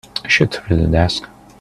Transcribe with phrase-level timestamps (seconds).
[0.27, 1.25] Shoot through the desk.